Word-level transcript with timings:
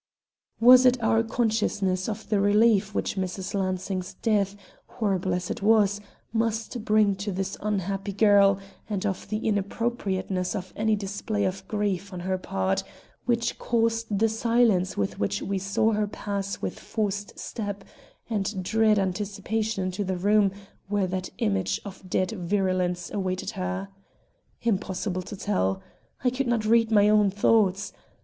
Was 0.59 0.83
it 0.87 0.99
our 1.03 1.21
consciousness 1.21 2.09
of 2.09 2.27
the 2.27 2.39
relief 2.41 2.95
which 2.95 3.17
Mrs. 3.17 3.53
Lansing's 3.53 4.15
death, 4.15 4.55
horrible 4.87 5.31
as 5.31 5.51
it 5.51 5.61
was, 5.61 6.01
must 6.33 6.83
bring 6.83 7.13
to 7.17 7.31
this 7.31 7.55
unhappy 7.61 8.11
girl 8.11 8.57
and 8.89 9.05
of 9.05 9.29
the 9.29 9.37
inappropriateness 9.47 10.55
of 10.55 10.73
any 10.75 10.95
display 10.95 11.45
of 11.45 11.67
grief 11.67 12.11
on 12.11 12.21
her 12.21 12.39
part, 12.39 12.83
which 13.25 13.59
caused 13.59 14.17
the 14.17 14.27
silence 14.27 14.97
with 14.97 15.19
which 15.19 15.43
we 15.43 15.59
saw 15.59 15.91
her 15.91 16.07
pass 16.07 16.63
with 16.63 16.79
forced 16.79 17.37
step 17.37 17.83
and 18.27 18.63
dread 18.63 18.97
anticipation 18.97 19.83
into 19.83 20.03
the 20.03 20.17
room 20.17 20.49
where 20.87 21.05
that 21.05 21.29
image 21.37 21.79
of 21.85 22.09
dead 22.09 22.31
virulence 22.31 23.11
awaited 23.13 23.51
her? 23.51 23.87
Impossible 24.63 25.21
to 25.21 25.35
tell. 25.37 25.79
I 26.23 26.31
could 26.31 26.47
not 26.47 26.65
read 26.65 26.89
my 26.89 27.07
own 27.07 27.29
thoughts. 27.29 27.93